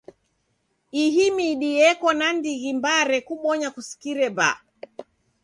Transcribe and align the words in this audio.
Ihi 1.03 1.25
midi 1.35 1.69
eko 1.89 2.07
na 2.19 2.27
ndighi 2.37 2.71
mbaa 2.77 3.03
rekubonya 3.11 3.67
kusikire 3.75 4.27
baa. 4.37 4.59